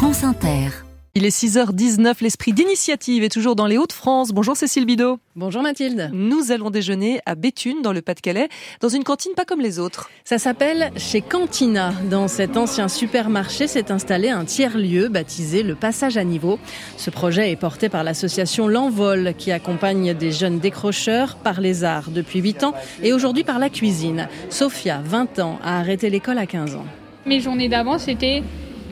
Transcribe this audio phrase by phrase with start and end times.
[0.00, 0.70] France Inter.
[1.14, 4.30] Il est 6h19, l'esprit d'initiative est toujours dans les Hauts-de-France.
[4.30, 5.18] Bonjour Cécile Bidot.
[5.36, 6.08] Bonjour Mathilde.
[6.14, 8.48] Nous allons déjeuner à Béthune, dans le Pas-de-Calais,
[8.80, 10.08] dans une cantine pas comme les autres.
[10.24, 11.92] Ça s'appelle chez Cantina.
[12.08, 16.58] Dans cet ancien supermarché s'est installé un tiers-lieu baptisé le Passage à Niveau.
[16.96, 22.08] Ce projet est porté par l'association L'Envol qui accompagne des jeunes décrocheurs par les arts
[22.10, 24.28] depuis 8 ans et aujourd'hui par la cuisine.
[24.48, 26.86] Sophia, 20 ans, a arrêté l'école à 15 ans.
[27.26, 28.42] Mes journées d'avant, c'était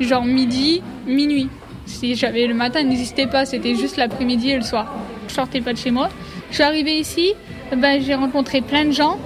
[0.00, 1.48] genre midi, minuit.
[1.86, 4.92] Si j'avais le matin, n'existait pas, c'était juste l'après-midi et le soir.
[5.28, 6.08] Je sortais pas de chez moi.
[6.50, 7.34] Je suis arrivée ici,
[7.76, 9.18] ben, j'ai rencontré plein de gens.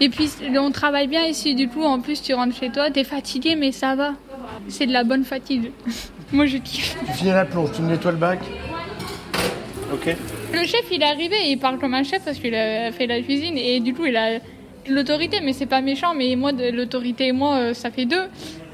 [0.00, 3.04] Et puis on travaille bien ici, du coup en plus tu rentres chez toi, t'es
[3.04, 4.12] fatigué mais ça va.
[4.68, 5.72] C'est de la bonne fatigue.
[6.32, 6.96] moi je kiffe.
[7.06, 8.40] Tu finis la plonge, tu me nettoies le bac
[9.92, 10.14] Ok.
[10.52, 13.06] Le chef il est arrivé et il parle comme un chef parce qu'il a fait
[13.06, 14.38] la cuisine et du coup il a
[14.88, 18.24] l'autorité mais c'est pas méchant mais moi l'autorité et moi euh, ça fait deux.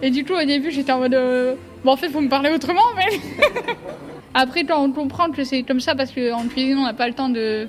[0.03, 1.15] Et du coup au début j'étais en mode...
[1.15, 3.19] euh, Bon, en fait, faut me parler autrement, mais.
[4.35, 7.15] Après, quand on comprend que c'est comme ça, parce qu'en cuisine, on n'a pas le
[7.15, 7.67] temps de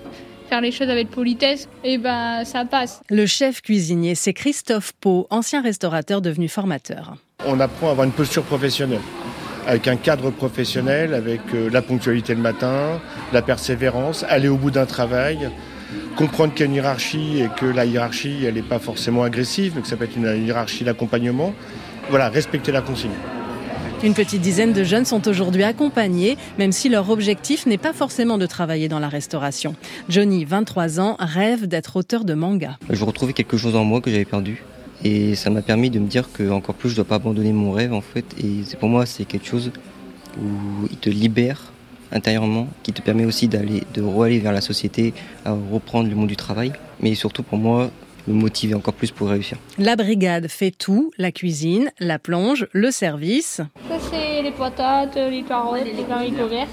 [0.50, 3.02] faire les choses avec politesse, et ben ça passe.
[3.10, 7.16] Le chef cuisinier, c'est Christophe Pau, ancien restaurateur devenu formateur.
[7.48, 9.02] On apprend à avoir une posture professionnelle,
[9.66, 13.02] avec un cadre professionnel, avec euh, la ponctualité le matin,
[13.34, 15.50] la persévérance, aller au bout d'un travail,
[16.16, 19.74] comprendre qu'il y a une hiérarchie et que la hiérarchie, elle n'est pas forcément agressive,
[19.76, 21.54] mais que ça peut être une hiérarchie d'accompagnement.
[22.10, 23.12] Voilà, respecter la consigne.
[24.04, 28.38] Une petite dizaine de jeunes sont aujourd'hui accompagnés, même si leur objectif n'est pas forcément
[28.38, 29.76] de travailler dans la restauration.
[30.10, 32.78] Johnny, 23 ans, rêve d'être auteur de manga.
[32.90, 34.64] Je retrouvais quelque chose en moi que j'avais perdu.
[35.06, 37.72] Et ça m'a permis de me dire que encore plus je dois pas abandonner mon
[37.72, 38.26] rêve en fait.
[38.38, 39.72] Et c'est pour moi c'est quelque chose
[40.38, 41.72] où il te libère
[42.12, 45.14] intérieurement, qui te permet aussi d'aller, de re-aller vers la société,
[45.46, 46.72] à reprendre le monde du travail.
[47.02, 47.90] Mais surtout pour moi,
[48.28, 49.58] me motiver encore plus pour réussir.
[49.78, 53.62] La brigade fait tout, la cuisine, la plonge, le service.
[53.90, 56.68] Ça, c'est les patates, les carottes, les haricots verts.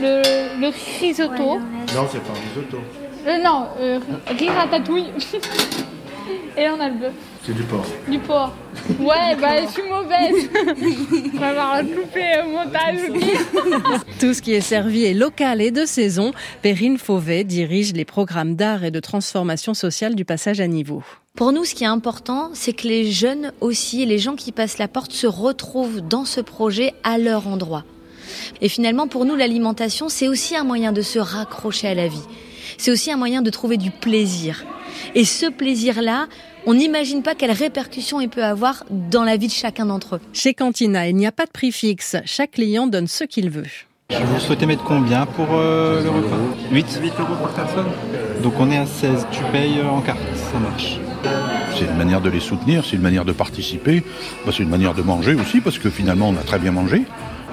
[0.00, 1.58] Le, le risotto.
[1.94, 2.78] Non, c'est pas un risotto.
[3.26, 4.00] Euh, non, euh,
[4.38, 5.10] riz ratatouille.
[6.56, 7.12] Et on a le bœuf.
[7.44, 7.84] C'est du porc.
[8.08, 8.52] Du porc.
[8.98, 10.48] Ouais, bah je suis mauvaise.
[11.34, 14.00] On va avoir loupé au montage.
[14.20, 16.32] Tout ce qui est servi est local et de saison.
[16.62, 21.02] Perrine Fauvet dirige les programmes d'art et de transformation sociale du passage à niveau.
[21.34, 24.78] Pour nous, ce qui est important, c'est que les jeunes aussi, les gens qui passent
[24.78, 27.84] la porte, se retrouvent dans ce projet à leur endroit.
[28.60, 32.22] Et finalement, pour nous, l'alimentation, c'est aussi un moyen de se raccrocher à la vie.
[32.78, 34.64] C'est aussi un moyen de trouver du plaisir.
[35.14, 36.26] Et ce plaisir-là,
[36.66, 40.20] on n'imagine pas quelles répercussions il peut avoir dans la vie de chacun d'entre eux.
[40.32, 42.16] Chez Cantina, il n'y a pas de prix fixe.
[42.24, 43.64] Chaque client donne ce qu'il veut.
[44.10, 46.36] Vous souhaitez mettre combien pour euh, le repas?
[46.70, 47.86] 8 8 euros par personne.
[48.42, 50.98] Donc on est à 16, tu payes euh, en carte, ça marche.
[51.74, 54.02] C'est une manière de les soutenir, c'est une manière de participer,
[54.44, 57.04] bah, c'est une manière de manger aussi, parce que finalement on a très bien mangé.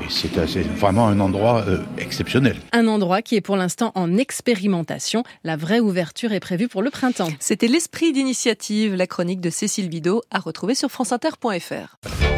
[0.04, 2.58] Et c'est c'est vraiment un endroit euh, exceptionnel.
[2.72, 5.24] Un endroit qui est pour l'instant en expérimentation.
[5.44, 7.30] La vraie ouverture est prévue pour le printemps.
[7.40, 12.29] C'était l'esprit d'initiative, la chronique de Cécile Bidot, à retrouver sur franceinter.fr.